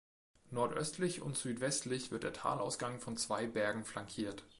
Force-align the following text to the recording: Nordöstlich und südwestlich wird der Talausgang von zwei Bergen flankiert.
Nordöstlich 0.49 1.21
und 1.21 1.37
südwestlich 1.37 2.09
wird 2.09 2.23
der 2.23 2.33
Talausgang 2.33 2.99
von 2.99 3.17
zwei 3.17 3.45
Bergen 3.45 3.85
flankiert. 3.85 4.43